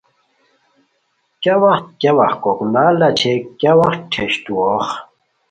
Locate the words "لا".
2.99-3.09